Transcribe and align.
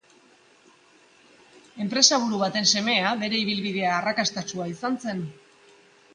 Enpresaburu 1.85 2.39
baten 2.45 2.67
semea, 2.73 3.13
bere 3.21 3.43
ibilbidea 3.43 3.93
arrakastatsua 3.99 4.69
izan 4.75 4.99
zen. 5.07 5.25